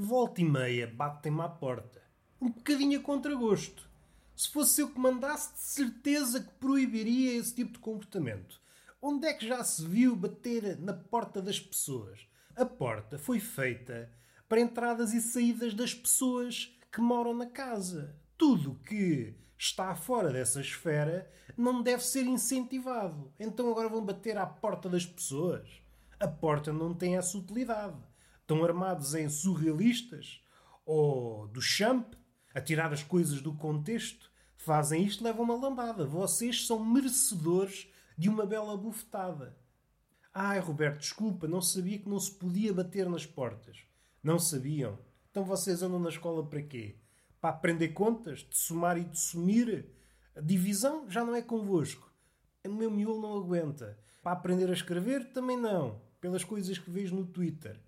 Volta 0.00 0.40
e 0.40 0.44
meia 0.44 0.86
batem-me 0.86 1.40
à 1.40 1.48
porta. 1.48 2.00
Um 2.40 2.50
bocadinho 2.50 3.00
a 3.00 3.02
contragosto. 3.02 3.90
Se 4.36 4.48
fosse 4.48 4.80
eu 4.80 4.90
que 4.90 5.00
mandasse, 5.00 5.52
de 5.54 5.60
certeza 5.60 6.40
que 6.40 6.52
proibiria 6.52 7.36
esse 7.36 7.52
tipo 7.52 7.72
de 7.72 7.80
comportamento. 7.80 8.60
Onde 9.02 9.26
é 9.26 9.34
que 9.34 9.48
já 9.48 9.64
se 9.64 9.84
viu 9.84 10.14
bater 10.14 10.78
na 10.78 10.92
porta 10.92 11.42
das 11.42 11.58
pessoas? 11.58 12.20
A 12.54 12.64
porta 12.64 13.18
foi 13.18 13.40
feita 13.40 14.08
para 14.48 14.60
entradas 14.60 15.12
e 15.12 15.20
saídas 15.20 15.74
das 15.74 15.92
pessoas 15.92 16.72
que 16.92 17.00
moram 17.00 17.34
na 17.34 17.46
casa. 17.46 18.14
Tudo 18.36 18.78
que 18.86 19.34
está 19.58 19.96
fora 19.96 20.32
dessa 20.32 20.60
esfera 20.60 21.28
não 21.56 21.82
deve 21.82 22.04
ser 22.04 22.24
incentivado. 22.24 23.32
Então 23.36 23.68
agora 23.68 23.88
vão 23.88 24.04
bater 24.04 24.38
à 24.38 24.46
porta 24.46 24.88
das 24.88 25.04
pessoas. 25.04 25.68
A 26.20 26.28
porta 26.28 26.72
não 26.72 26.94
tem 26.94 27.16
essa 27.16 27.36
utilidade. 27.36 28.07
Estão 28.48 28.64
armados 28.64 29.14
em 29.14 29.28
surrealistas 29.28 30.42
ou 30.86 31.46
do 31.48 31.60
champ, 31.60 32.14
a 32.54 32.62
tirar 32.62 32.90
as 32.94 33.02
coisas 33.02 33.42
do 33.42 33.52
contexto. 33.52 34.30
Fazem 34.56 35.04
isto, 35.04 35.22
levam 35.22 35.44
uma 35.44 35.54
lambada. 35.54 36.06
Vocês 36.06 36.66
são 36.66 36.82
merecedores 36.82 37.92
de 38.16 38.30
uma 38.30 38.46
bela 38.46 38.74
bufetada. 38.74 39.54
Ai, 40.32 40.60
Roberto, 40.60 41.00
desculpa, 41.00 41.46
não 41.46 41.60
sabia 41.60 41.98
que 41.98 42.08
não 42.08 42.18
se 42.18 42.32
podia 42.32 42.72
bater 42.72 43.06
nas 43.06 43.26
portas. 43.26 43.76
Não 44.22 44.38
sabiam? 44.38 44.98
Então 45.30 45.44
vocês 45.44 45.82
andam 45.82 46.00
na 46.00 46.08
escola 46.08 46.42
para 46.48 46.62
quê? 46.62 46.96
para 47.42 47.50
aprender 47.50 47.88
contas, 47.88 48.38
de 48.40 48.56
somar 48.56 48.96
e 48.96 49.04
de 49.04 49.18
sumir. 49.18 49.90
A 50.34 50.40
divisão 50.40 51.06
já 51.10 51.22
não 51.22 51.34
é 51.34 51.42
convosco. 51.42 52.10
O 52.66 52.72
meu 52.72 52.90
miolo 52.90 53.20
não 53.20 53.36
aguenta. 53.36 53.98
Para 54.22 54.32
aprender 54.32 54.70
a 54.70 54.72
escrever, 54.72 55.32
também 55.34 55.56
não. 55.58 56.00
Pelas 56.18 56.44
coisas 56.44 56.78
que 56.78 56.90
vejo 56.90 57.14
no 57.14 57.26
Twitter. 57.26 57.78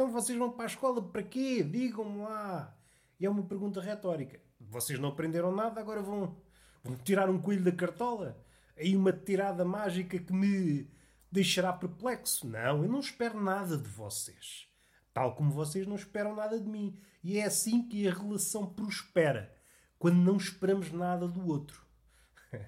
Então 0.00 0.10
vocês 0.10 0.38
vão 0.38 0.50
para 0.50 0.64
a 0.64 0.66
escola 0.66 1.02
para 1.02 1.22
quê? 1.22 1.62
Digam-me 1.62 2.22
lá. 2.22 2.74
E 3.20 3.26
é 3.26 3.28
uma 3.28 3.42
pergunta 3.42 3.82
retórica. 3.82 4.40
Vocês 4.58 4.98
não 4.98 5.10
aprenderam 5.10 5.54
nada, 5.54 5.78
agora 5.78 6.00
vão, 6.00 6.38
vão 6.82 6.96
tirar 7.04 7.28
um 7.28 7.38
coelho 7.38 7.62
da 7.62 7.70
cartola? 7.70 8.42
Aí 8.78 8.96
uma 8.96 9.12
tirada 9.12 9.62
mágica 9.62 10.18
que 10.18 10.32
me 10.32 10.88
deixará 11.30 11.70
perplexo? 11.70 12.48
Não, 12.48 12.82
eu 12.82 12.88
não 12.90 13.00
espero 13.00 13.38
nada 13.38 13.76
de 13.76 13.90
vocês. 13.90 14.66
Tal 15.12 15.34
como 15.34 15.50
vocês 15.50 15.86
não 15.86 15.96
esperam 15.96 16.34
nada 16.34 16.58
de 16.58 16.66
mim. 16.66 16.98
E 17.22 17.38
é 17.38 17.44
assim 17.44 17.86
que 17.86 18.08
a 18.08 18.14
relação 18.14 18.64
prospera. 18.64 19.54
Quando 19.98 20.16
não 20.16 20.38
esperamos 20.38 20.90
nada 20.90 21.28
do 21.28 21.46
outro. 21.46 21.84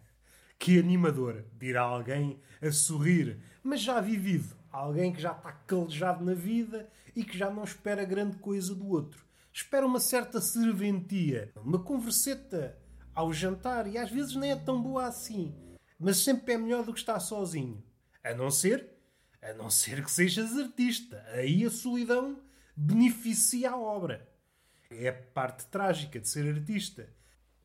que 0.59 0.79
animador, 0.79 1.47
dirá 1.59 1.81
alguém 1.81 2.43
a 2.61 2.71
sorrir, 2.71 3.43
mas 3.63 3.81
já 3.81 4.03
vivido. 4.03 4.62
Alguém 4.73 5.13
que 5.13 5.21
já 5.21 5.33
está 5.33 5.53
calejado 5.53 6.25
na 6.25 6.35
vida 6.35 6.89
e 7.15 7.23
que 7.23 7.37
já 7.37 7.51
não 7.51 7.63
espera 7.63 8.05
grande 8.05 8.39
coisa 8.39 8.75
do 8.75 8.89
outro. 8.89 9.25
Espera 9.53 9.87
uma 9.87 10.01
certa 10.01 10.41
serventia, 10.41 11.53
uma 11.57 11.79
converseta 11.79 12.79
ao 13.15 13.33
jantar 13.33 13.87
e 13.87 13.99
às 13.99 14.11
vezes 14.11 14.35
nem 14.35 14.51
é 14.51 14.57
tão 14.57 14.83
boa 14.83 15.07
assim. 15.07 15.55
Mas 15.99 16.17
sempre 16.17 16.55
é 16.55 16.59
melhor 16.59 16.85
do 16.85 16.93
que 16.93 17.01
estar 17.01 17.21
sozinho. 17.21 17.85
A 18.25 18.33
não 18.35 18.51
ser 18.51 18.93
a 19.43 19.53
não 19.53 19.69
ser 19.69 20.05
que 20.05 20.11
sejas 20.11 20.57
artista. 20.57 21.25
Aí 21.33 21.65
a 21.65 21.71
solidão 21.71 22.41
beneficia 22.77 23.73
a 23.73 23.77
obra. 23.77 24.29
É 24.89 25.09
a 25.09 25.13
parte 25.13 25.67
trágica 25.67 26.21
de 26.21 26.29
ser 26.29 26.49
artista. 26.49 27.13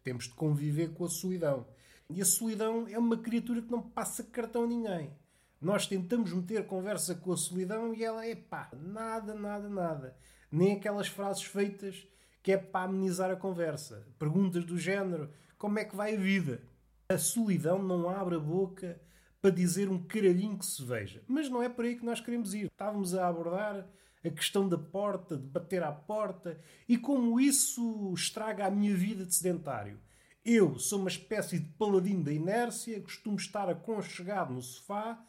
Temos 0.03 0.25
de 0.25 0.33
conviver 0.33 0.93
com 0.93 1.05
a 1.05 1.09
solidão. 1.09 1.67
E 2.09 2.21
a 2.21 2.25
solidão 2.25 2.87
é 2.87 2.97
uma 2.97 3.17
criatura 3.17 3.61
que 3.61 3.69
não 3.69 3.81
passa 3.81 4.23
cartão 4.23 4.63
a 4.63 4.67
ninguém. 4.67 5.11
Nós 5.59 5.87
tentamos 5.87 6.31
meter 6.31 6.67
conversa 6.67 7.15
com 7.15 7.31
a 7.31 7.37
solidão 7.37 7.93
e 7.93 8.03
ela 8.03 8.25
é 8.25 8.35
pá, 8.35 8.69
nada, 8.73 9.33
nada, 9.33 9.67
nada. 9.67 10.15
Nem 10.51 10.73
aquelas 10.73 11.07
frases 11.07 11.43
feitas 11.43 12.07
que 12.43 12.51
é 12.51 12.57
para 12.57 12.85
amenizar 12.85 13.31
a 13.31 13.35
conversa. 13.35 14.07
Perguntas 14.19 14.63
do 14.63 14.77
género: 14.77 15.29
como 15.57 15.79
é 15.79 15.85
que 15.85 15.95
vai 15.95 16.15
a 16.15 16.19
vida? 16.19 16.61
A 17.09 17.17
solidão 17.17 17.81
não 17.81 18.09
abre 18.09 18.35
a 18.35 18.39
boca 18.39 19.01
para 19.41 19.49
dizer 19.49 19.89
um 19.89 20.03
caralhinho 20.03 20.57
que 20.57 20.65
se 20.65 20.83
veja. 20.83 21.23
Mas 21.27 21.49
não 21.49 21.63
é 21.63 21.69
por 21.69 21.85
aí 21.85 21.95
que 21.95 22.05
nós 22.05 22.21
queremos 22.21 22.53
ir. 22.53 22.65
Estávamos 22.65 23.15
a 23.15 23.27
abordar 23.27 23.87
a 24.23 24.29
questão 24.29 24.67
da 24.67 24.77
porta, 24.77 25.37
de 25.37 25.47
bater 25.47 25.81
à 25.81 25.91
porta 25.91 26.59
e 26.87 26.97
como 26.97 27.39
isso 27.39 28.13
estraga 28.13 28.67
a 28.67 28.71
minha 28.71 28.95
vida 28.95 29.25
de 29.25 29.33
sedentário. 29.33 29.99
Eu 30.45 30.77
sou 30.79 30.99
uma 30.99 31.09
espécie 31.09 31.59
de 31.59 31.69
paladino 31.71 32.23
da 32.23 32.31
inércia, 32.31 33.01
costumo 33.01 33.37
estar 33.37 33.69
aconchegado 33.69 34.53
no 34.53 34.61
sofá 34.61 35.21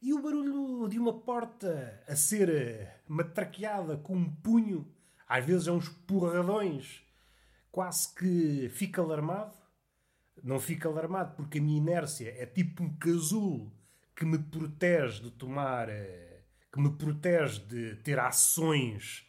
e 0.00 0.12
o 0.12 0.22
barulho 0.22 0.88
de 0.88 0.98
uma 0.98 1.20
porta 1.20 2.02
a 2.06 2.14
ser 2.14 2.48
eh, 2.48 3.00
matraqueada 3.08 3.96
com 3.96 4.16
um 4.16 4.30
punho, 4.30 4.86
às 5.28 5.44
vezes 5.44 5.66
é 5.66 5.72
uns 5.72 5.88
porradões, 5.88 7.02
quase 7.70 8.14
que 8.14 8.68
fica 8.70 9.00
alarmado 9.00 9.56
não 10.42 10.60
fico 10.60 10.88
alarmado 10.88 11.34
porque 11.34 11.58
a 11.58 11.62
minha 11.62 11.78
inércia 11.78 12.28
é 12.38 12.46
tipo 12.46 12.82
um 12.82 12.96
casulo 12.96 13.72
que 14.14 14.24
me 14.24 14.38
protege 14.38 15.22
de 15.22 15.30
tomar. 15.30 15.88
Eh, 15.88 16.42
que 16.72 16.80
me 16.80 16.90
protege 16.90 17.60
de 17.60 17.96
ter 17.96 18.18
ações 18.18 19.26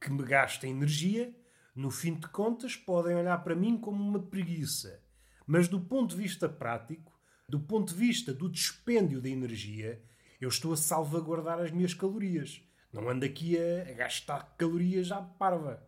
que 0.00 0.10
me 0.10 0.24
gastem 0.24 0.72
energia. 0.72 1.32
No 1.74 1.90
fim 1.90 2.14
de 2.14 2.28
contas, 2.28 2.74
podem 2.74 3.14
olhar 3.14 3.38
para 3.44 3.54
mim 3.54 3.78
como 3.78 4.02
uma 4.02 4.18
preguiça. 4.18 5.00
Mas 5.46 5.68
do 5.68 5.80
ponto 5.80 6.16
de 6.16 6.22
vista 6.22 6.48
prático, 6.48 7.09
do 7.50 7.60
ponto 7.60 7.92
de 7.92 7.98
vista 7.98 8.32
do 8.32 8.48
dispêndio 8.48 9.20
de 9.20 9.30
energia, 9.30 10.02
eu 10.40 10.48
estou 10.48 10.72
a 10.72 10.76
salvaguardar 10.76 11.60
as 11.60 11.70
minhas 11.70 11.92
calorias. 11.92 12.62
Não 12.92 13.08
ando 13.08 13.24
aqui 13.24 13.56
a, 13.58 13.92
gastar 13.92 14.54
calorias 14.56 15.12
à 15.12 15.20
parva. 15.20 15.86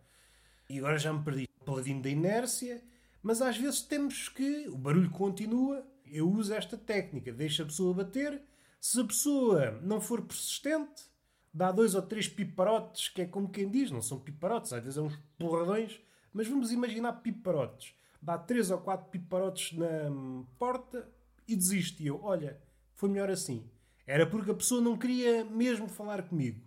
E 0.68 0.78
agora 0.78 0.98
já 0.98 1.12
me 1.12 1.24
perdi. 1.24 1.48
Paladino 1.64 2.02
da 2.02 2.10
inércia 2.10 2.82
mas 3.22 3.40
às 3.40 3.56
vezes 3.56 3.82
temos 3.82 4.28
que. 4.28 4.68
O 4.68 4.76
barulho 4.76 5.10
continua. 5.10 5.86
Eu 6.04 6.28
uso 6.30 6.52
esta 6.52 6.76
técnica, 6.76 7.32
deixo 7.32 7.62
a 7.62 7.66
pessoa 7.66 7.94
bater. 7.94 8.42
Se 8.80 9.00
a 9.00 9.04
pessoa 9.04 9.80
não 9.82 10.00
for 10.00 10.22
persistente, 10.22 11.04
dá 11.54 11.70
dois 11.70 11.94
ou 11.94 12.02
três 12.02 12.28
piparotes, 12.28 13.08
que 13.08 13.22
é 13.22 13.26
como 13.26 13.48
quem 13.48 13.70
diz, 13.70 13.90
não 13.90 14.02
são 14.02 14.18
piparotes, 14.18 14.72
às 14.72 14.80
vezes 14.80 14.96
são 14.96 15.06
uns 15.06 15.16
porradões, 15.38 16.00
mas 16.32 16.48
vamos 16.48 16.72
imaginar 16.72 17.12
piparotes. 17.12 17.94
Dá 18.20 18.36
três 18.36 18.70
ou 18.70 18.78
quatro 18.78 19.08
piparotes 19.08 19.72
na 19.78 20.10
porta 20.58 21.08
e. 21.56 22.02
E 22.02 22.06
eu, 22.06 22.20
olha, 22.22 22.60
foi 22.94 23.08
melhor 23.08 23.30
assim. 23.30 23.70
Era 24.06 24.26
porque 24.26 24.50
a 24.50 24.54
pessoa 24.54 24.80
não 24.80 24.96
queria 24.96 25.44
mesmo 25.44 25.88
falar 25.88 26.22
comigo. 26.22 26.60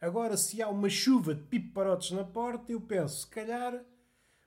Agora, 0.00 0.36
se 0.36 0.62
há 0.62 0.68
uma 0.68 0.88
chuva 0.88 1.34
de 1.34 1.42
piparotes 1.42 2.10
na 2.12 2.24
porta, 2.24 2.72
eu 2.72 2.80
penso, 2.80 3.20
se 3.20 3.26
calhar 3.26 3.84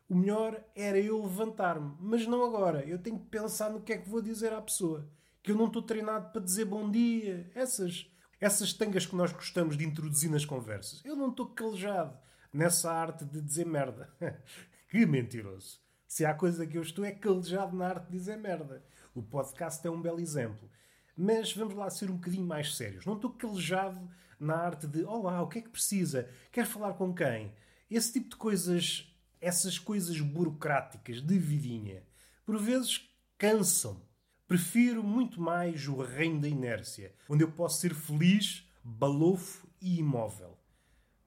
o 0.09 0.15
melhor 0.15 0.63
era 0.75 0.99
eu 0.99 1.21
levantar-me. 1.23 1.95
Mas 1.99 2.27
não 2.27 2.43
agora. 2.43 2.85
Eu 2.85 2.99
tenho 2.99 3.19
que 3.19 3.25
pensar 3.25 3.71
no 3.71 3.81
que 3.81 3.93
é 3.93 3.97
que 3.97 4.09
vou 4.09 4.21
dizer 4.21 4.53
à 4.53 4.61
pessoa. 4.61 5.09
Que 5.41 5.51
eu 5.51 5.55
não 5.55 5.67
estou 5.67 5.81
treinado 5.81 6.31
para 6.31 6.41
dizer 6.41 6.65
bom 6.65 6.89
dia. 6.89 7.49
Essas, 7.55 8.09
essas 8.39 8.73
tangas 8.73 9.05
que 9.05 9.15
nós 9.15 9.31
gostamos 9.31 9.77
de 9.77 9.85
introduzir 9.85 10.29
nas 10.29 10.45
conversas. 10.45 11.03
Eu 11.03 11.15
não 11.15 11.29
estou 11.29 11.47
calejado 11.47 12.17
nessa 12.51 12.91
arte 12.91 13.25
de 13.25 13.41
dizer 13.41 13.65
merda. 13.65 14.13
que 14.89 15.05
mentiroso. 15.05 15.81
Se 16.07 16.25
há 16.25 16.33
coisa 16.33 16.67
que 16.67 16.77
eu 16.77 16.83
estou 16.83 17.03
é 17.03 17.11
calejado 17.11 17.75
na 17.75 17.87
arte 17.87 18.05
de 18.05 18.17
dizer 18.17 18.37
merda. 18.37 18.83
O 19.13 19.21
podcast 19.21 19.85
é 19.85 19.91
um 19.91 20.01
belo 20.01 20.19
exemplo. 20.19 20.69
Mas 21.15 21.53
vamos 21.53 21.75
lá 21.75 21.89
ser 21.89 22.09
um 22.09 22.15
bocadinho 22.15 22.45
mais 22.45 22.75
sérios. 22.75 23.05
Não 23.05 23.15
estou 23.15 23.31
calejado 23.31 24.09
na 24.39 24.55
arte 24.55 24.87
de 24.87 25.03
olá, 25.03 25.41
o 25.41 25.47
que 25.47 25.59
é 25.59 25.61
que 25.61 25.69
precisa? 25.69 26.29
Quer 26.51 26.65
falar 26.65 26.93
com 26.93 27.13
quem? 27.13 27.53
Esse 27.89 28.13
tipo 28.13 28.29
de 28.29 28.35
coisas 28.35 29.13
essas 29.43 29.77
coisas 29.77 30.21
burocráticas 30.21 31.21
de 31.21 31.37
vidinha, 31.37 32.01
por 32.45 32.57
vezes 32.57 33.09
cansam. 33.37 34.01
Prefiro 34.47 35.03
muito 35.03 35.41
mais 35.41 35.85
o 35.85 36.01
reino 36.01 36.39
da 36.39 36.47
inércia, 36.47 37.13
onde 37.27 37.43
eu 37.43 37.51
posso 37.51 37.81
ser 37.81 37.93
feliz, 37.93 38.65
balofo 38.81 39.67
e 39.81 39.99
imóvel, 39.99 40.57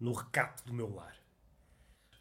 no 0.01 0.13
recato 0.13 0.65
do 0.65 0.73
meu 0.73 0.95
lar. 0.95 1.15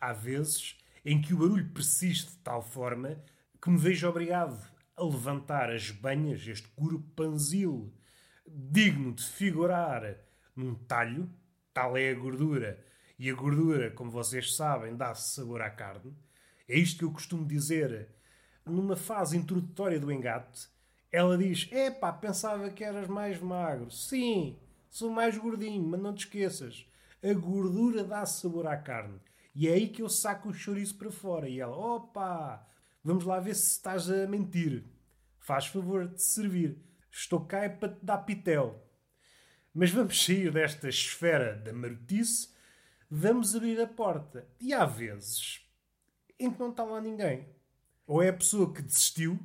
Há 0.01 0.11
vezes 0.11 0.77
em 1.05 1.21
que 1.21 1.33
o 1.33 1.37
barulho 1.37 1.69
persiste 1.69 2.31
de 2.31 2.37
tal 2.39 2.61
forma 2.61 3.17
que 3.61 3.69
me 3.69 3.77
vejo 3.77 4.09
obrigado 4.09 4.69
a 4.95 5.03
levantar 5.03 5.69
as 5.69 5.91
banhas, 5.91 6.47
este 6.47 6.67
corpanzil, 6.69 7.93
digno 8.47 9.13
de 9.13 9.23
figurar 9.23 10.17
num 10.55 10.75
talho, 10.75 11.29
tal 11.73 11.97
é 11.97 12.11
a 12.11 12.15
gordura 12.15 12.83
e 13.17 13.29
a 13.29 13.33
gordura, 13.33 13.91
como 13.91 14.11
vocês 14.11 14.55
sabem, 14.55 14.95
dá 14.95 15.13
sabor 15.15 15.61
à 15.61 15.69
carne. 15.69 16.13
É 16.67 16.77
isto 16.77 16.99
que 16.99 17.05
eu 17.05 17.11
costumo 17.11 17.45
dizer 17.45 18.09
numa 18.65 18.95
fase 18.95 19.37
introdutória 19.37 19.99
do 19.99 20.11
engate. 20.11 20.67
Ela 21.11 21.37
diz: 21.37 21.69
Epá, 21.71 22.11
pensava 22.11 22.69
que 22.69 22.83
eras 22.83 23.07
mais 23.07 23.39
magro. 23.39 23.89
Sim, 23.89 24.59
sou 24.89 25.09
mais 25.09 25.37
gordinho, 25.37 25.83
mas 25.83 26.01
não 26.01 26.13
te 26.13 26.25
esqueças. 26.25 26.85
A 27.23 27.33
gordura 27.33 28.03
dá 28.03 28.25
sabor 28.25 28.67
à 28.67 28.75
carne. 28.75 29.19
E 29.53 29.67
é 29.67 29.73
aí 29.73 29.87
que 29.87 30.01
eu 30.01 30.09
saco 30.09 30.49
o 30.49 30.53
chouriço 30.53 30.97
para 30.97 31.11
fora. 31.11 31.47
E 31.47 31.59
ela: 31.59 31.75
Opa, 31.75 32.67
vamos 33.05 33.23
lá 33.23 33.39
ver 33.39 33.55
se 33.55 33.69
estás 33.69 34.11
a 34.11 34.27
mentir. 34.27 34.83
Faz 35.39 35.67
favor 35.67 36.07
de 36.07 36.21
servir. 36.21 36.77
Estou 37.09 37.45
cá 37.45 37.59
é 37.59 37.69
para 37.69 37.93
te 37.93 38.03
dar 38.03 38.17
pitel. 38.17 38.83
Mas 39.73 39.91
vamos 39.91 40.25
sair 40.25 40.51
desta 40.51 40.89
esfera 40.89 41.55
da 41.55 41.71
marotice 41.71 42.53
vamos 43.09 43.55
abrir 43.55 43.79
a 43.79 43.87
porta. 43.87 44.47
E 44.59 44.73
há 44.73 44.85
vezes 44.85 45.61
em 46.39 46.51
que 46.51 46.59
não 46.59 46.71
está 46.71 46.83
lá 46.83 46.99
ninguém. 46.99 47.47
Ou 48.05 48.21
é 48.21 48.29
a 48.29 48.33
pessoa 48.33 48.73
que 48.73 48.81
desistiu, 48.81 49.39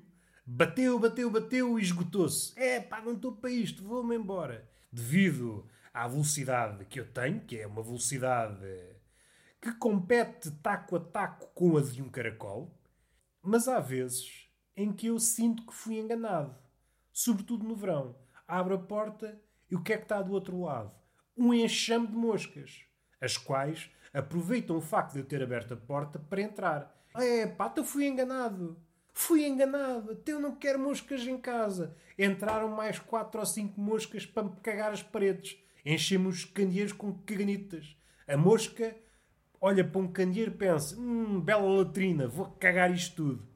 bateu, 0.44 0.98
bateu, 0.98 1.30
bateu 1.30 1.78
e 1.78 1.82
esgotou-se. 1.82 2.58
É 2.58 2.80
pá, 2.80 3.00
não 3.00 3.14
estou 3.14 3.32
para 3.32 3.50
isto, 3.50 3.84
vou-me 3.84 4.16
embora. 4.16 4.68
Devido 4.92 5.68
à 5.94 6.08
velocidade 6.08 6.84
que 6.86 7.00
eu 7.00 7.06
tenho, 7.06 7.40
que 7.40 7.58
é 7.58 7.66
uma 7.66 7.82
velocidade 7.82 8.66
que 9.60 9.72
compete 9.74 10.50
taco 10.62 10.96
a 10.96 11.00
taco 11.00 11.46
com 11.54 11.76
a 11.76 11.82
de 11.82 12.02
um 12.02 12.08
caracol, 12.08 12.76
mas 13.42 13.68
há 13.68 13.80
vezes 13.80 14.48
em 14.76 14.92
que 14.92 15.06
eu 15.06 15.18
sinto 15.18 15.66
que 15.66 15.74
fui 15.74 15.98
enganado. 15.98 16.56
Sobretudo 17.12 17.66
no 17.66 17.74
verão. 17.74 18.16
Abro 18.46 18.74
a 18.74 18.78
porta 18.78 19.40
e 19.70 19.76
o 19.76 19.82
que 19.82 19.92
é 19.92 19.96
que 19.96 20.04
está 20.04 20.22
do 20.22 20.32
outro 20.32 20.60
lado? 20.60 20.92
Um 21.36 21.54
enxame 21.54 22.06
de 22.06 22.14
moscas, 22.14 22.84
as 23.20 23.36
quais 23.36 23.90
aproveitam 24.12 24.76
o 24.76 24.80
facto 24.80 25.12
de 25.12 25.20
eu 25.20 25.24
ter 25.24 25.42
aberto 25.42 25.74
a 25.74 25.76
porta 25.76 26.18
para 26.18 26.42
entrar. 26.42 27.04
É, 27.14 27.46
pá, 27.46 27.72
eu 27.76 27.84
fui 27.84 28.06
enganado. 28.06 28.80
Fui 29.12 29.46
enganado. 29.46 30.12
Até 30.12 30.32
eu 30.32 30.40
não 30.40 30.54
quero 30.54 30.78
moscas 30.78 31.26
em 31.26 31.38
casa. 31.38 31.96
Entraram 32.18 32.68
mais 32.68 32.98
quatro 32.98 33.40
ou 33.40 33.46
cinco 33.46 33.80
moscas 33.80 34.26
para 34.26 34.44
me 34.44 34.56
cagar 34.62 34.92
as 34.92 35.02
paredes. 35.02 35.58
Enchemos 35.84 36.38
os 36.38 36.44
candeeiros 36.44 36.92
com 36.92 37.12
caganitas. 37.12 37.96
A 38.26 38.36
mosca 38.36 38.96
olha 39.60 39.84
para 39.84 40.00
um 40.00 40.10
candeeiro 40.10 40.52
e 40.52 40.56
pensa: 40.56 40.96
hum, 40.98 41.40
bela 41.40 41.68
latrina, 41.68 42.26
vou 42.26 42.46
cagar 42.52 42.90
isto 42.92 43.16
tudo. 43.16 43.48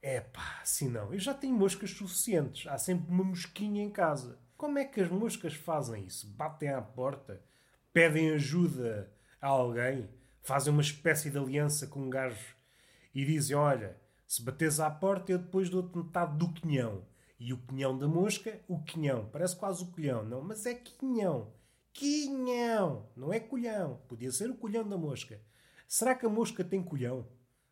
É 0.00 0.20
pá, 0.20 0.60
assim 0.62 0.88
não. 0.88 1.12
Eu 1.12 1.18
já 1.18 1.34
tenho 1.34 1.54
moscas 1.54 1.90
suficientes. 1.90 2.66
Há 2.68 2.78
sempre 2.78 3.10
uma 3.10 3.24
mosquinha 3.24 3.82
em 3.82 3.90
casa. 3.90 4.38
Como 4.56 4.78
é 4.78 4.84
que 4.84 5.00
as 5.00 5.10
moscas 5.10 5.54
fazem 5.54 6.04
isso? 6.06 6.28
Batem 6.36 6.70
à 6.70 6.80
porta, 6.80 7.42
pedem 7.92 8.30
ajuda 8.30 9.12
a 9.40 9.48
alguém, 9.48 10.08
fazem 10.42 10.72
uma 10.72 10.82
espécie 10.82 11.30
de 11.30 11.36
aliança 11.36 11.86
com 11.88 12.00
um 12.00 12.10
gajo 12.10 12.54
e 13.14 13.24
dizem: 13.24 13.56
Olha, 13.56 13.96
se 14.26 14.42
bates 14.42 14.80
à 14.80 14.90
porta, 14.90 15.32
eu 15.32 15.38
depois 15.38 15.68
dou-te 15.68 15.96
metade 15.96 16.36
do 16.38 16.52
quinhão. 16.52 17.04
E 17.38 17.52
o 17.52 17.58
quinhão 17.58 17.98
da 17.98 18.08
mosca, 18.08 18.60
o 18.66 18.82
quinhão. 18.82 19.28
Parece 19.30 19.56
quase 19.56 19.82
o 19.82 19.88
colhão, 19.88 20.24
não? 20.24 20.40
Mas 20.40 20.64
é 20.64 20.74
quinhão. 20.74 21.52
Quinhão! 21.96 23.08
Não 23.16 23.32
é 23.32 23.40
colhão. 23.40 24.02
Podia 24.06 24.30
ser 24.30 24.50
o 24.50 24.54
colhão 24.54 24.86
da 24.86 24.98
mosca. 24.98 25.40
Será 25.88 26.14
que 26.14 26.26
a 26.26 26.28
mosca 26.28 26.62
tem 26.62 26.82
colhão? 26.82 27.26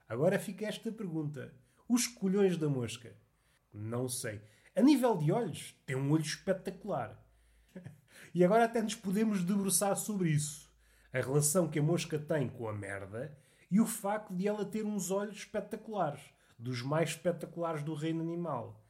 Agora 0.08 0.38
fica 0.38 0.64
esta 0.64 0.90
pergunta. 0.90 1.54
Os 1.86 2.06
colhões 2.06 2.56
da 2.56 2.66
mosca? 2.66 3.14
Não 3.70 4.08
sei. 4.08 4.40
A 4.74 4.80
nível 4.80 5.18
de 5.18 5.30
olhos, 5.30 5.78
tem 5.84 5.94
um 5.94 6.10
olho 6.10 6.22
espetacular. 6.22 7.22
e 8.34 8.42
agora 8.42 8.64
até 8.64 8.80
nos 8.80 8.94
podemos 8.94 9.44
debruçar 9.44 9.94
sobre 9.94 10.30
isso. 10.30 10.72
A 11.12 11.18
relação 11.18 11.68
que 11.68 11.78
a 11.78 11.82
mosca 11.82 12.18
tem 12.18 12.48
com 12.48 12.66
a 12.66 12.72
merda 12.72 13.36
e 13.70 13.78
o 13.78 13.84
facto 13.86 14.34
de 14.34 14.48
ela 14.48 14.64
ter 14.64 14.86
uns 14.86 15.10
olhos 15.10 15.36
espetaculares, 15.36 16.22
dos 16.58 16.80
mais 16.80 17.10
espetaculares 17.10 17.82
do 17.82 17.92
reino 17.92 18.22
animal. 18.22 18.82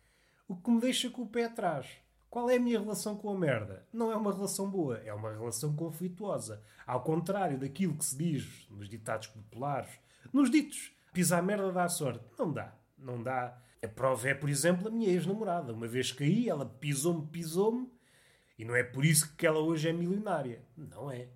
O 0.46 0.54
que 0.54 0.70
me 0.70 0.80
deixa 0.80 1.10
com 1.10 1.22
o 1.22 1.28
pé 1.28 1.46
atrás. 1.46 2.03
Qual 2.34 2.50
é 2.50 2.56
a 2.56 2.60
minha 2.60 2.81
relação 2.81 3.16
com 3.16 3.31
a 3.31 3.38
merda? 3.38 3.86
Não 3.92 4.10
é 4.10 4.16
uma 4.16 4.32
relação 4.32 4.69
boa, 4.69 4.98
é 5.04 5.14
uma 5.14 5.31
relação 5.31 5.72
conflituosa. 5.76 6.60
Ao 6.84 7.00
contrário 7.00 7.56
daquilo 7.56 7.96
que 7.96 8.04
se 8.04 8.19
diz 8.19 8.66
nos 8.69 8.88
ditados 8.88 9.28
populares, 9.28 10.00
nos 10.32 10.50
ditos, 10.50 10.92
pisar 11.12 11.40
merda 11.44 11.70
dá 11.70 11.88
sorte. 11.88 12.25
Não 12.36 12.52
dá, 12.52 12.75
não 12.98 13.22
dá. 13.22 13.56
A 13.81 13.86
prova 13.86 14.28
é, 14.28 14.34
por 14.34 14.48
exemplo, 14.48 14.88
a 14.88 14.90
minha 14.90 15.10
ex-namorada. 15.10 15.72
Uma 15.72 15.86
vez 15.86 16.10
caí, 16.10 16.48
ela 16.48 16.66
pisou-me, 16.66 17.25
pisou-me, 17.28 17.88
e 18.58 18.64
não 18.64 18.75
é 18.75 18.82
por 18.82 19.04
isso 19.04 19.37
que 19.37 19.46
ela 19.46 19.60
hoje 19.60 19.88
é 19.88 19.92
milionária. 19.92 20.60
Não 20.76 21.12
é. 21.12 21.28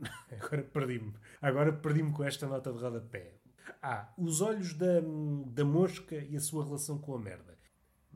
Agora 0.36 0.64
perdi-me. 0.64 1.14
Agora 1.40 1.72
perdi-me 1.72 2.12
com 2.12 2.24
esta 2.24 2.44
nota 2.44 2.72
de 2.72 2.78
rodapé. 2.80 3.34
Ah, 3.80 4.12
os 4.18 4.40
olhos 4.40 4.74
da, 4.74 5.00
da 5.46 5.64
mosca 5.64 6.16
e 6.16 6.34
a 6.34 6.40
sua 6.40 6.64
relação 6.64 6.98
com 6.98 7.14
a 7.14 7.20
merda 7.20 7.59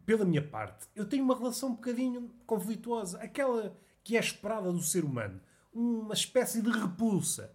pela 0.05 0.25
minha 0.25 0.43
parte, 0.43 0.87
eu 0.95 1.07
tenho 1.07 1.25
uma 1.25 1.37
relação 1.37 1.71
um 1.71 1.75
bocadinho 1.75 2.31
conflituosa. 2.47 3.19
Aquela 3.21 3.77
que 4.03 4.17
é 4.17 4.21
esperada 4.21 4.71
do 4.71 4.83
ser 4.83 5.05
humano. 5.05 5.41
Uma 5.73 6.15
espécie 6.15 6.63
de 6.63 6.71
repulsa. 6.71 7.55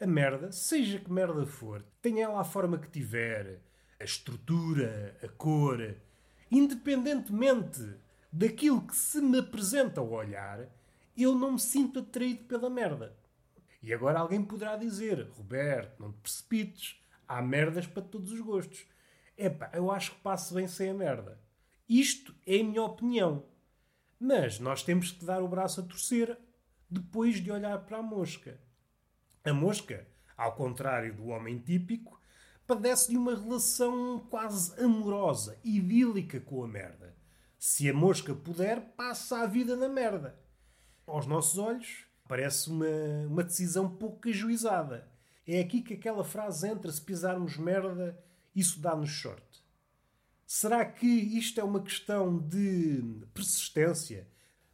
A 0.00 0.06
merda, 0.06 0.52
seja 0.52 0.98
que 0.98 1.10
merda 1.10 1.44
for, 1.44 1.84
tenha 2.00 2.24
ela 2.24 2.40
a 2.40 2.44
forma 2.44 2.78
que 2.78 2.88
tiver, 2.88 3.60
a 3.98 4.04
estrutura, 4.04 5.16
a 5.20 5.28
cor, 5.28 5.96
independentemente 6.50 7.96
daquilo 8.32 8.86
que 8.86 8.94
se 8.94 9.20
me 9.20 9.40
apresenta 9.40 10.00
ao 10.00 10.10
olhar, 10.10 10.68
eu 11.16 11.34
não 11.34 11.52
me 11.52 11.58
sinto 11.58 11.98
atraído 11.98 12.44
pela 12.44 12.70
merda. 12.70 13.16
E 13.82 13.92
agora 13.92 14.20
alguém 14.20 14.44
poderá 14.44 14.76
dizer: 14.76 15.28
Roberto, 15.36 16.00
não 16.00 16.12
te 16.12 16.18
precipites, 16.20 17.00
há 17.26 17.42
merdas 17.42 17.86
para 17.86 18.02
todos 18.02 18.30
os 18.30 18.40
gostos. 18.40 18.86
Epá, 19.36 19.70
eu 19.72 19.90
acho 19.90 20.12
que 20.12 20.20
passo 20.20 20.54
bem 20.54 20.68
sem 20.68 20.90
a 20.90 20.94
merda. 20.94 21.40
Isto 21.88 22.34
é 22.46 22.60
a 22.60 22.64
minha 22.64 22.82
opinião. 22.82 23.44
Mas 24.20 24.58
nós 24.58 24.82
temos 24.82 25.12
que 25.12 25.24
dar 25.24 25.42
o 25.42 25.48
braço 25.48 25.80
a 25.80 25.84
torcer 25.84 26.36
depois 26.90 27.42
de 27.42 27.50
olhar 27.50 27.78
para 27.86 27.98
a 27.98 28.02
mosca. 28.02 28.60
A 29.44 29.52
mosca, 29.52 30.06
ao 30.36 30.54
contrário 30.54 31.14
do 31.14 31.28
homem 31.28 31.58
típico, 31.58 32.20
padece 32.66 33.10
de 33.10 33.16
uma 33.16 33.34
relação 33.34 34.26
quase 34.28 34.78
amorosa, 34.82 35.58
idílica 35.64 36.40
com 36.40 36.62
a 36.62 36.68
merda. 36.68 37.16
Se 37.58 37.88
a 37.88 37.94
mosca 37.94 38.34
puder, 38.34 38.80
passa 38.94 39.38
a 39.38 39.46
vida 39.46 39.74
na 39.74 39.88
merda. 39.88 40.38
Aos 41.06 41.26
nossos 41.26 41.58
olhos, 41.58 42.04
parece 42.28 42.68
uma, 42.68 42.86
uma 43.26 43.42
decisão 43.42 43.88
pouco 43.88 44.28
ajuizada. 44.28 45.08
É 45.46 45.60
aqui 45.60 45.80
que 45.80 45.94
aquela 45.94 46.22
frase 46.22 46.68
entra: 46.68 46.92
se 46.92 47.00
pisarmos 47.00 47.56
merda, 47.56 48.22
isso 48.54 48.78
dá-nos 48.80 49.18
sorte. 49.18 49.57
Será 50.50 50.82
que 50.82 51.06
isto 51.06 51.60
é 51.60 51.62
uma 51.62 51.82
questão 51.82 52.38
de 52.38 53.02
persistência? 53.34 54.26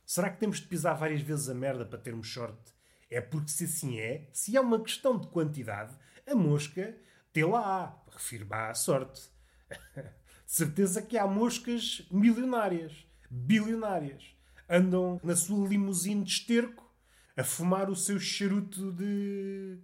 Será 0.07 0.31
que 0.31 0.39
temos 0.39 0.61
de 0.61 0.69
pisar 0.69 0.97
várias 0.97 1.21
vezes 1.21 1.49
a 1.49 1.55
merda 1.55 1.85
para 1.85 1.99
termos 1.99 2.33
sorte? 2.33 2.73
É 3.11 3.21
porque 3.21 3.51
se 3.51 3.65
assim 3.65 3.99
é, 3.99 4.29
se 4.33 4.57
é 4.57 4.61
uma 4.61 4.81
questão 4.81 5.19
de 5.19 5.27
quantidade, 5.27 5.93
a 6.25 6.33
mosca 6.33 6.97
tê-la 7.33 7.59
á, 7.59 8.05
refiro-me 8.09 8.55
à 8.55 8.73
sorte. 8.73 9.29
certeza 10.47 11.03
que 11.03 11.19
há 11.19 11.27
moscas 11.27 12.07
milionárias, 12.09 13.05
bilionárias. 13.29 14.23
Andam 14.71 15.21
na 15.25 15.35
sua 15.35 15.69
limusine 15.69 16.23
de 16.23 16.31
esterco 16.31 16.89
a 17.37 17.43
fumar 17.43 17.91
o 17.91 17.97
seu 17.97 18.21
charuto 18.21 18.93
de, 18.93 19.81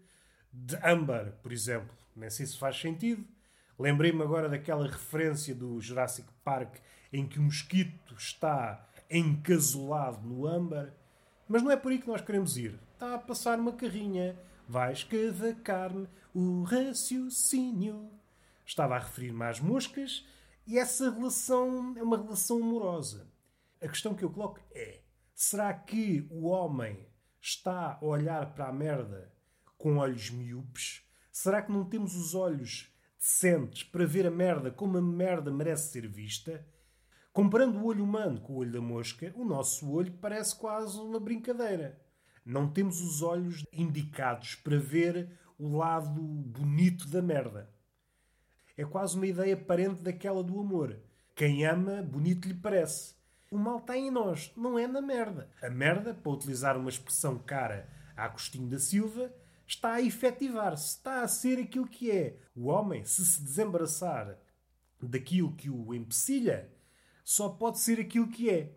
de 0.53 0.77
âmbar, 0.85 1.33
por 1.43 1.51
exemplo. 1.51 1.97
Nem 2.15 2.31
sei 2.31 2.47
se 2.47 2.57
faz 2.57 2.81
sentido. 2.81 3.27
Lembrei-me 3.81 4.23
agora 4.23 4.47
daquela 4.47 4.87
referência 4.87 5.55
do 5.55 5.81
Jurassic 5.81 6.29
Park 6.45 6.77
em 7.11 7.27
que 7.27 7.39
o 7.39 7.43
mosquito 7.43 8.15
está 8.15 8.87
encasolado 9.11 10.21
no 10.29 10.47
âmbar. 10.47 10.93
Mas 11.49 11.63
não 11.63 11.71
é 11.71 11.79
por 11.79 11.91
aí 11.91 11.99
que 11.99 12.07
nós 12.07 12.21
queremos 12.21 12.59
ir. 12.59 12.79
Está 12.93 13.15
a 13.15 13.19
passar 13.19 13.59
uma 13.59 13.73
carrinha, 13.73 14.39
vai 14.69 14.93
escavacar-me 14.93 16.07
o 16.35 16.63
raciocínio. 16.63 18.11
Estava 18.67 18.97
a 18.97 18.99
referir-me 18.99 19.45
às 19.45 19.61
moscas 19.61 20.27
e 20.67 20.79
essa 20.79 21.11
relação 21.11 21.95
é 21.97 22.03
uma 22.03 22.19
relação 22.19 22.59
amorosa. 22.59 23.33
A 23.81 23.89
questão 23.89 24.15
que 24.15 24.23
eu 24.23 24.31
coloco 24.31 24.61
é: 24.75 25.01
será 25.35 25.73
que 25.73 26.29
o 26.31 26.49
homem 26.49 27.09
está 27.41 27.99
a 27.99 28.05
olhar 28.05 28.53
para 28.53 28.69
a 28.69 28.73
merda 28.75 29.33
com 29.79 29.97
olhos 29.97 30.29
miúpes? 30.29 31.03
Será 31.33 31.63
que 31.63 31.73
não 31.73 31.87
temos 31.87 32.15
os 32.15 32.35
olhos 32.35 32.90
decentes 33.21 33.85
para 33.85 34.07
ver 34.07 34.27
a 34.27 34.31
merda 34.31 34.71
como 34.71 34.97
a 34.97 35.03
merda 35.03 35.53
merece 35.53 35.93
ser 35.93 36.09
vista, 36.09 36.67
comparando 37.35 37.79
o 37.79 37.85
olho 37.85 38.03
humano 38.03 38.41
com 38.41 38.55
o 38.55 38.57
olho 38.57 38.73
da 38.73 38.81
mosca, 38.81 39.31
o 39.37 39.45
nosso 39.45 39.93
olho 39.93 40.13
parece 40.15 40.57
quase 40.57 40.99
uma 40.99 41.21
brincadeira. 41.21 42.01
Não 42.47 42.73
temos 42.73 43.03
os 43.03 43.21
olhos 43.21 43.67
indicados 43.71 44.55
para 44.55 44.79
ver 44.79 45.39
o 45.59 45.77
lado 45.77 46.19
bonito 46.19 47.07
da 47.09 47.21
merda. 47.21 47.71
É 48.75 48.85
quase 48.87 49.15
uma 49.17 49.27
ideia 49.27 49.55
parente 49.55 50.03
daquela 50.03 50.43
do 50.43 50.59
amor. 50.59 50.99
Quem 51.37 51.67
ama, 51.67 52.03
bonito 52.03 52.49
lhe 52.49 52.55
parece. 52.55 53.15
O 53.51 53.59
mal 53.59 53.79
está 53.79 53.99
em 53.99 54.11
nós, 54.11 54.51
não 54.57 54.79
é 54.79 54.87
na 54.87 55.03
merda. 55.03 55.51
A 55.61 55.69
merda, 55.69 56.15
para 56.15 56.33
utilizar 56.33 56.79
uma 56.79 56.89
expressão 56.89 57.39
cara 57.39 57.87
a 58.17 58.25
Agostinho 58.25 58.71
da 58.71 58.79
Silva, 58.79 59.31
está 59.75 59.95
a 59.95 60.03
efetivar-se, 60.03 60.97
está 60.97 61.23
a 61.23 61.29
ser 61.29 61.59
aquilo 61.59 61.87
que 61.87 62.11
é. 62.11 62.37
O 62.55 62.67
homem, 62.67 63.05
se 63.05 63.25
se 63.25 63.43
desembaraçar 63.43 64.37
daquilo 65.01 65.55
que 65.55 65.71
o 65.71 65.95
empecilha, 65.95 66.71
só 67.25 67.49
pode 67.49 67.79
ser 67.79 68.01
aquilo 68.01 68.29
que 68.29 68.51
é. 68.51 68.73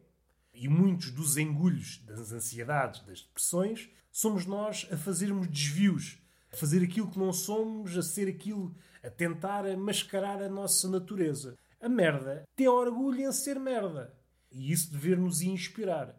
E 0.53 0.67
muitos 0.67 1.09
dos 1.09 1.35
engulhos, 1.37 1.97
das 2.05 2.31
ansiedades, 2.31 3.01
das 3.01 3.21
depressões, 3.21 3.89
somos 4.11 4.45
nós 4.45 4.87
a 4.91 4.97
fazermos 4.97 5.47
desvios, 5.47 6.19
a 6.51 6.55
fazer 6.55 6.83
aquilo 6.83 7.09
que 7.09 7.17
não 7.17 7.33
somos, 7.33 7.97
a 7.97 8.03
ser 8.03 8.29
aquilo, 8.29 8.75
a 9.01 9.09
tentar 9.09 9.65
mascarar 9.75 10.41
a 10.43 10.49
nossa 10.49 10.87
natureza. 10.87 11.57
A 11.81 11.89
merda 11.89 12.47
tem 12.55 12.67
orgulho 12.67 13.21
em 13.21 13.31
ser 13.31 13.59
merda. 13.59 14.15
E 14.51 14.71
isso 14.71 14.91
dever 14.91 15.17
nos 15.17 15.41
inspirar. 15.41 16.15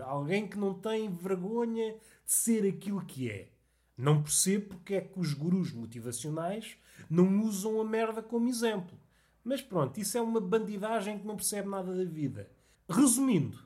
Alguém 0.00 0.48
que 0.48 0.58
não 0.58 0.74
tem 0.74 1.08
vergonha 1.14 1.92
de 1.92 2.32
ser 2.32 2.66
aquilo 2.68 3.06
que 3.06 3.30
é. 3.30 3.55
Não 3.96 4.22
percebo 4.22 4.68
porque 4.74 4.94
é 4.94 5.00
que 5.00 5.18
os 5.18 5.32
gurus 5.32 5.72
motivacionais 5.72 6.76
não 7.08 7.40
usam 7.42 7.80
a 7.80 7.84
merda 7.84 8.22
como 8.22 8.48
exemplo. 8.48 8.98
Mas 9.42 9.62
pronto, 9.62 9.98
isso 9.98 10.18
é 10.18 10.20
uma 10.20 10.40
bandidagem 10.40 11.18
que 11.18 11.26
não 11.26 11.36
percebe 11.36 11.68
nada 11.68 11.94
da 11.94 12.04
vida. 12.04 12.50
Resumindo, 12.88 13.58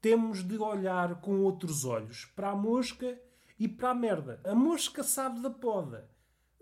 temos 0.00 0.42
de 0.42 0.56
olhar 0.56 1.20
com 1.20 1.40
outros 1.40 1.84
olhos 1.84 2.24
para 2.24 2.50
a 2.50 2.56
mosca 2.56 3.20
e 3.58 3.66
para 3.66 3.90
a 3.90 3.94
merda. 3.94 4.40
A 4.44 4.54
mosca 4.54 5.02
sabe 5.02 5.40
da 5.40 5.50
poda. 5.50 6.08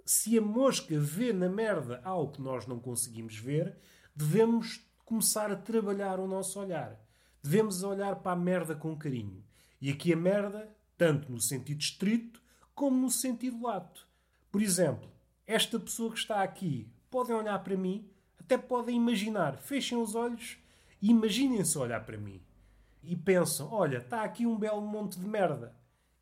Se 0.04 0.36
a 0.38 0.42
mosca 0.42 0.98
vê 0.98 1.32
na 1.32 1.48
merda 1.48 2.00
algo 2.04 2.32
que 2.32 2.42
nós 2.42 2.66
não 2.66 2.78
conseguimos 2.78 3.36
ver, 3.36 3.76
devemos 4.14 4.84
começar 5.04 5.50
a 5.50 5.56
trabalhar 5.56 6.18
o 6.18 6.26
nosso 6.26 6.58
olhar. 6.58 6.98
Devemos 7.42 7.82
olhar 7.82 8.16
para 8.16 8.32
a 8.32 8.36
merda 8.36 8.74
com 8.74 8.96
carinho. 8.96 9.44
E 9.80 9.90
aqui 9.90 10.12
a 10.12 10.16
merda, 10.16 10.74
tanto 10.96 11.30
no 11.30 11.40
sentido 11.40 11.80
estrito 11.80 12.40
como 12.74 12.96
no 12.96 13.10
sentido 13.10 13.62
lato. 13.62 14.06
Por 14.50 14.62
exemplo, 14.62 15.10
esta 15.46 15.78
pessoa 15.78 16.12
que 16.12 16.18
está 16.18 16.42
aqui, 16.42 16.88
podem 17.10 17.34
olhar 17.34 17.58
para 17.60 17.76
mim, 17.76 18.08
até 18.38 18.58
podem 18.58 18.96
imaginar, 18.96 19.56
fechem 19.58 19.96
os 19.98 20.14
olhos 20.14 20.58
e 21.00 21.10
imaginem-se 21.10 21.78
olhar 21.78 22.04
para 22.04 22.18
mim. 22.18 22.42
E 23.02 23.14
pensam: 23.14 23.70
olha, 23.72 23.98
está 23.98 24.22
aqui 24.22 24.46
um 24.46 24.58
belo 24.58 24.80
monte 24.80 25.18
de 25.18 25.26
merda. 25.26 25.76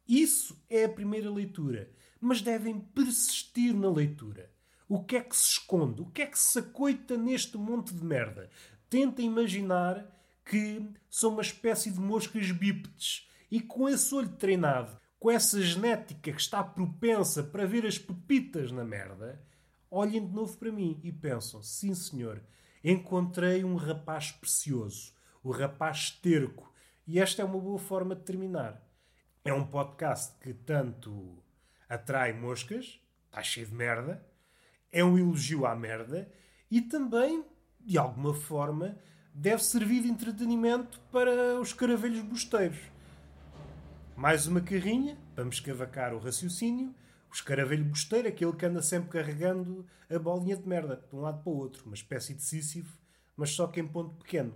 Isso 0.07 0.61
é 0.69 0.85
a 0.85 0.89
primeira 0.89 1.31
leitura. 1.31 1.91
Mas 2.21 2.43
devem 2.43 2.79
persistir 2.79 3.75
na 3.75 3.91
leitura. 3.91 4.51
O 4.89 5.03
que 5.03 5.17
é 5.17 5.21
que 5.21 5.35
se 5.35 5.53
esconde? 5.53 6.03
O 6.03 6.07
que 6.07 6.23
é 6.23 6.27
que 6.27 6.39
se 6.39 6.59
acoita 6.59 7.17
neste 7.17 7.57
monte 7.57 7.95
de 7.95 8.05
merda? 8.05 8.51
Tenta 8.91 9.23
imaginar 9.23 10.07
que 10.45 10.91
são 11.09 11.31
uma 11.31 11.43
espécie 11.43 11.91
de 11.91 11.99
moscas 11.99 12.51
bípedes 12.51 13.29
e 13.51 13.61
com 13.61 13.89
esse 13.89 14.15
olho 14.15 14.31
treinado, 14.31 14.99
com 15.23 15.31
essa 15.31 15.63
genética 15.63 16.33
que 16.33 16.41
está 16.41 16.65
propensa 16.65 17.45
para 17.45 17.65
ver 17.65 17.87
as 17.87 17.97
pepitas 17.97 18.73
na 18.73 18.85
merda, 18.85 19.41
olhem 19.89 20.27
de 20.27 20.35
novo 20.35 20.59
para 20.59 20.73
mim 20.73 21.01
e 21.05 21.13
pensam: 21.13 21.63
sim, 21.63 21.95
senhor, 21.95 22.43
encontrei 22.83 23.63
um 23.63 23.77
rapaz 23.77 24.33
precioso, 24.33 25.15
o 25.41 25.53
rapaz 25.53 26.11
terco. 26.11 26.75
E 27.07 27.21
esta 27.21 27.41
é 27.41 27.45
uma 27.45 27.61
boa 27.61 27.79
forma 27.79 28.17
de 28.17 28.23
terminar. 28.23 28.85
É 29.45 29.55
um 29.55 29.65
podcast 29.65 30.37
que 30.41 30.53
tanto 30.53 31.41
atrai 31.89 32.33
moscas, 32.33 33.01
está 33.27 33.45
cheio 33.45 33.69
de 33.69 33.75
merda, 33.75 34.27
é 34.91 35.05
um 35.05 35.17
elogio 35.17 35.67
à 35.67 35.77
merda 35.77 36.29
e 36.69 36.81
também, 36.81 37.45
de 37.79 37.97
alguma 37.97 38.35
forma, 38.35 38.99
deve 39.33 39.63
servir 39.63 40.03
de 40.03 40.09
entretenimento 40.09 40.99
para 41.13 41.61
os 41.61 41.73
caravelhos 41.73 42.23
bosteiros. 42.23 42.91
Mais 44.17 44.47
uma 44.47 44.61
carrinha, 44.61 45.17
para 45.35 45.45
me 45.45 45.51
escavacar 45.51 46.15
o 46.15 46.19
raciocínio. 46.19 46.95
O 47.31 47.35
escaravelho 47.35 47.85
bosteiro, 47.85 48.29
aquele 48.29 48.53
que 48.53 48.67
anda 48.67 48.83
sempre 48.83 49.09
carregando 49.09 49.87
a 50.09 50.19
bolinha 50.19 50.57
de 50.57 50.69
merda 50.69 51.03
de 51.09 51.17
um 51.17 51.21
lado 51.21 51.43
para 51.43 51.51
o 51.51 51.57
outro. 51.57 51.85
Uma 51.87 51.95
espécie 51.95 52.35
de 52.35 52.43
Sísifo, 52.43 52.97
mas 53.37 53.51
só 53.51 53.67
que 53.67 53.81
em 53.81 53.89
ponto 53.89 54.15
pequeno. 54.23 54.55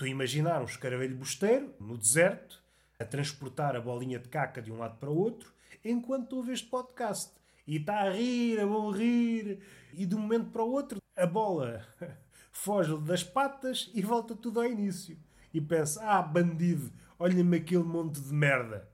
A 0.00 0.06
imaginar 0.06 0.60
um 0.60 0.66
escaravelho 0.66 1.16
bosteiro, 1.16 1.74
no 1.80 1.98
deserto, 1.98 2.62
a 2.98 3.04
transportar 3.04 3.76
a 3.76 3.80
bolinha 3.80 4.18
de 4.18 4.28
caca 4.28 4.62
de 4.62 4.70
um 4.70 4.78
lado 4.78 4.96
para 4.98 5.10
o 5.10 5.16
outro, 5.16 5.52
enquanto 5.84 6.36
ouve 6.36 6.52
este 6.52 6.68
podcast. 6.68 7.32
E 7.66 7.76
está 7.76 8.02
a 8.02 8.10
rir, 8.10 8.60
a 8.60 8.66
bom 8.66 8.90
rir, 8.90 9.58
e 9.92 10.06
de 10.06 10.14
um 10.14 10.20
momento 10.20 10.50
para 10.50 10.62
o 10.62 10.70
outro 10.70 11.00
a 11.16 11.26
bola 11.26 11.86
foge 12.52 12.96
das 12.98 13.22
patas 13.22 13.90
e 13.92 14.02
volta 14.02 14.34
tudo 14.34 14.60
ao 14.60 14.66
início. 14.66 15.18
E 15.54 15.60
pensa: 15.60 16.04
ah, 16.04 16.20
bandido, 16.20 16.92
olha-me 17.16 17.58
aquele 17.58 17.84
monte 17.84 18.20
de 18.20 18.34
merda. 18.34 18.90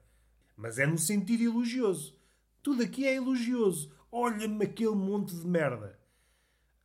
Mas 0.55 0.79
é 0.79 0.87
no 0.87 0.99
sentido 0.99 1.43
elogioso. 1.43 2.21
Tudo 2.63 2.83
aqui 2.83 3.07
é 3.07 3.15
elogioso. 3.15 3.91
Olha-me 4.13 4.67
aquele 4.67 4.95
monte 4.95 5.35
de 5.35 5.47
merda. 5.47 5.99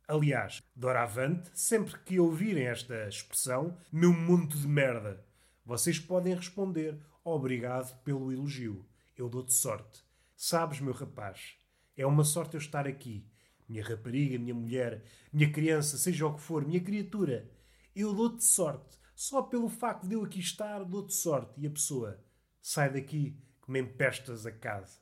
Aliás, 0.08 0.62
doravante, 0.74 1.50
sempre 1.52 1.98
que 1.98 2.18
ouvirem 2.18 2.66
esta 2.66 3.06
expressão, 3.06 3.76
meu 3.92 4.12
monte 4.12 4.56
de 4.56 4.66
merda, 4.66 5.22
vocês 5.64 5.98
podem 5.98 6.34
responder: 6.34 6.98
Obrigado 7.22 8.00
pelo 8.02 8.32
elogio. 8.32 8.86
Eu 9.14 9.28
dou-te 9.28 9.52
sorte. 9.52 10.02
Sabes, 10.34 10.80
meu 10.80 10.94
rapaz, 10.94 11.56
é 11.96 12.06
uma 12.06 12.24
sorte 12.24 12.54
eu 12.54 12.60
estar 12.60 12.86
aqui. 12.86 13.26
Minha 13.68 13.84
rapariga, 13.84 14.38
minha 14.38 14.54
mulher, 14.54 15.02
minha 15.32 15.50
criança, 15.52 15.98
seja 15.98 16.26
o 16.26 16.34
que 16.34 16.40
for, 16.40 16.64
minha 16.64 16.80
criatura. 16.80 17.50
Eu 17.94 18.14
dou-te 18.14 18.44
sorte. 18.44 18.96
Só 19.16 19.42
pelo 19.42 19.68
facto 19.68 20.06
de 20.06 20.14
eu 20.14 20.22
aqui 20.22 20.38
estar, 20.38 20.84
dou-te 20.84 21.12
sorte. 21.12 21.60
E 21.60 21.66
a 21.66 21.70
pessoa 21.70 22.20
sai 22.62 22.92
daqui 22.92 23.36
que 23.60 23.70
me 23.70 23.80
empestas 23.80 24.46
a 24.46 24.52
casa. 24.52 25.00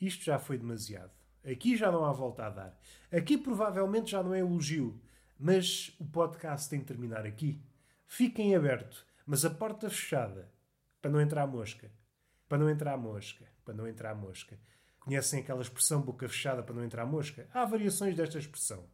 Isto 0.00 0.24
já 0.24 0.38
foi 0.38 0.56
demasiado. 0.56 1.10
Aqui 1.44 1.76
já 1.76 1.90
não 1.90 2.04
há 2.04 2.12
volta 2.12 2.46
a 2.46 2.50
dar. 2.50 2.80
Aqui 3.10 3.36
provavelmente 3.36 4.12
já 4.12 4.22
não 4.22 4.32
é 4.32 4.38
elogio. 4.38 5.00
Mas 5.36 5.96
o 5.98 6.04
podcast 6.04 6.70
tem 6.70 6.78
de 6.78 6.84
terminar 6.84 7.26
aqui. 7.26 7.60
Fiquem 8.06 8.54
aberto 8.54 9.06
mas 9.30 9.44
a 9.44 9.50
porta 9.50 9.88
fechada, 9.88 10.50
para 11.00 11.08
não 11.08 11.20
entrar 11.20 11.46
mosca. 11.46 11.88
Para 12.48 12.58
não 12.58 12.68
entrar 12.68 12.96
mosca. 12.96 13.46
Para 13.64 13.74
não 13.74 13.86
entrar 13.86 14.12
mosca. 14.12 14.58
Conhecem 14.98 15.38
aquela 15.38 15.62
expressão 15.62 16.02
boca 16.02 16.28
fechada 16.28 16.64
para 16.64 16.74
não 16.74 16.84
entrar 16.84 17.06
mosca? 17.06 17.48
Há 17.54 17.64
variações 17.64 18.16
desta 18.16 18.40
expressão. 18.40 18.84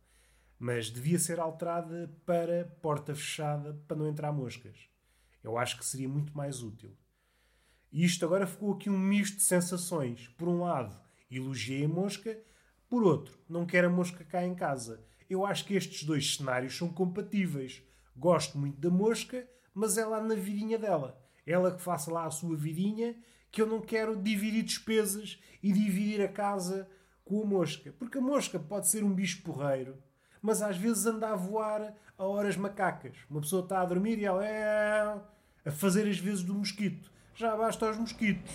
Mas 0.58 0.90
devia 0.90 1.18
ser 1.18 1.38
alterada 1.38 2.10
para 2.24 2.64
porta 2.80 3.14
fechada 3.14 3.74
para 3.86 3.96
não 3.96 4.08
entrar 4.08 4.32
moscas. 4.32 4.88
Eu 5.42 5.58
acho 5.58 5.78
que 5.78 5.84
seria 5.84 6.08
muito 6.08 6.36
mais 6.36 6.62
útil. 6.62 6.96
E 7.92 8.04
isto 8.04 8.24
agora 8.24 8.46
ficou 8.46 8.72
aqui 8.72 8.90
um 8.90 8.98
misto 8.98 9.36
de 9.36 9.42
sensações. 9.42 10.28
Por 10.36 10.48
um 10.48 10.62
lado, 10.62 10.98
elogiei 11.30 11.84
a 11.84 11.88
mosca. 11.88 12.38
Por 12.88 13.02
outro, 13.02 13.38
não 13.48 13.66
quero 13.66 13.88
a 13.88 13.90
mosca 13.90 14.24
cá 14.24 14.44
em 14.44 14.54
casa. 14.54 15.04
Eu 15.28 15.44
acho 15.44 15.64
que 15.64 15.74
estes 15.74 16.04
dois 16.04 16.36
cenários 16.36 16.76
são 16.76 16.88
compatíveis. 16.88 17.82
Gosto 18.16 18.58
muito 18.58 18.80
da 18.80 18.90
mosca, 18.90 19.48
mas 19.74 19.98
é 19.98 20.04
lá 20.04 20.22
na 20.22 20.34
vidinha 20.34 20.78
dela. 20.78 21.20
Ela 21.46 21.74
que 21.74 21.82
faça 21.82 22.12
lá 22.12 22.26
a 22.26 22.30
sua 22.30 22.56
vidinha, 22.56 23.16
que 23.50 23.60
eu 23.60 23.66
não 23.66 23.80
quero 23.80 24.16
dividir 24.16 24.62
despesas 24.62 25.38
e 25.62 25.72
dividir 25.72 26.20
a 26.20 26.28
casa 26.28 26.88
com 27.24 27.42
a 27.42 27.44
mosca. 27.44 27.92
Porque 27.98 28.18
a 28.18 28.22
mosca 28.22 28.58
pode 28.58 28.88
ser 28.88 29.04
um 29.04 29.14
bicho 29.14 29.42
porreiro, 29.42 29.96
mas 30.46 30.62
às 30.62 30.76
vezes 30.76 31.04
anda 31.06 31.30
a 31.30 31.34
voar 31.34 31.92
a 32.16 32.24
horas 32.24 32.56
macacas. 32.56 33.16
Uma 33.28 33.40
pessoa 33.40 33.64
está 33.64 33.80
a 33.80 33.84
dormir 33.84 34.16
e 34.16 34.24
ela 34.24 34.46
é 34.46 35.20
a 35.64 35.70
fazer 35.72 36.08
as 36.08 36.18
vezes 36.18 36.44
do 36.44 36.54
mosquito. 36.54 37.10
Já 37.34 37.56
basta 37.56 37.84
aos 37.84 37.96
mosquitos. 37.96 38.54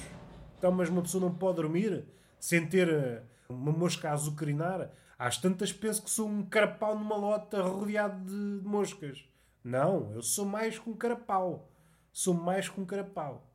Então, 0.57 0.71
mas 0.71 0.88
uma 0.88 1.01
pessoa 1.01 1.21
não 1.21 1.36
pode 1.36 1.57
dormir 1.57 2.05
sem 2.39 2.65
ter 2.65 2.88
eh, 2.88 3.21
uma 3.50 3.74
mosca 3.74 4.10
a 4.10 4.13
azucrinar. 4.13 4.89
Às 5.19 5.38
tantas 5.38 5.74
penso 5.74 6.01
que 6.01 6.10
sou 6.10 6.29
um 6.29 6.45
carapau 6.45 6.98
numa 6.98 7.17
lota 7.17 7.62
rodeado 7.62 8.24
de 8.24 8.65
moscas. 8.65 9.25
Não, 9.62 10.13
eu 10.13 10.21
sou 10.21 10.45
mais 10.45 10.79
com 10.79 10.95
carapau. 10.95 11.69
Sou 12.13 12.33
mais 12.33 12.69
com 12.69 12.86
carapau. 12.86 13.51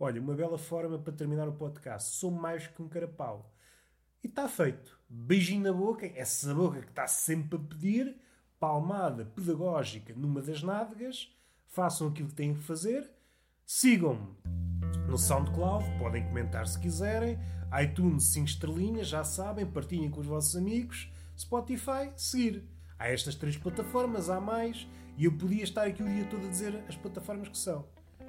Olha, 0.00 0.18
uma 0.22 0.32
bela 0.32 0.56
forma 0.56 0.98
para 0.98 1.12
terminar 1.12 1.46
o 1.46 1.52
podcast. 1.52 2.16
Sou 2.16 2.30
mais 2.30 2.66
que 2.66 2.80
um 2.80 2.88
carapau. 2.88 3.52
E 4.22 4.26
está 4.26 4.48
feito. 4.48 4.98
Beijinho 5.08 5.62
na 5.62 5.72
boca, 5.72 6.06
essa 6.06 6.54
boca 6.54 6.80
que 6.80 6.88
está 6.90 7.06
sempre 7.06 7.56
a 7.56 7.62
pedir, 7.62 8.16
palmada 8.58 9.24
pedagógica 9.24 10.12
numa 10.14 10.42
das 10.42 10.62
nádegas. 10.62 11.32
Façam 11.66 12.08
aquilo 12.08 12.28
que 12.28 12.34
têm 12.34 12.54
que 12.54 12.62
fazer. 12.62 13.10
Sigam-me 13.64 14.36
no 15.08 15.16
SoundCloud, 15.16 15.84
podem 15.98 16.24
comentar 16.24 16.66
se 16.66 16.78
quiserem. 16.78 17.38
iTunes 17.82 18.24
5 18.24 18.46
estrelinhas, 18.46 19.08
já 19.08 19.22
sabem, 19.24 19.66
partilhem 19.66 20.10
com 20.10 20.20
os 20.20 20.26
vossos 20.26 20.56
amigos. 20.56 21.10
Spotify, 21.36 22.10
seguir. 22.16 22.64
Há 22.98 23.08
estas 23.08 23.34
três 23.34 23.56
plataformas, 23.56 24.28
há 24.28 24.40
mais. 24.40 24.88
E 25.16 25.24
eu 25.24 25.32
podia 25.32 25.62
estar 25.62 25.86
aqui 25.86 26.02
o 26.02 26.08
dia 26.08 26.24
todo 26.24 26.46
a 26.46 26.50
dizer 26.50 26.84
as 26.88 26.96
plataformas 26.96 27.48
que 27.48 27.58
são. 27.58 27.86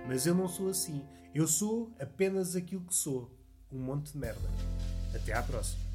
Mas 0.08 0.25
eu 0.25 0.36
não 0.36 0.48
sou 0.48 0.69
assim. 0.69 1.03
Eu 1.34 1.48
sou 1.48 1.91
apenas 2.00 2.55
aquilo 2.55 2.84
que 2.84 2.93
sou. 2.93 3.31
Um 3.72 3.79
monte 3.79 4.12
de 4.12 4.17
merda. 4.17 4.50
Até 5.13 5.34
à 5.34 5.42
próxima. 5.42 5.88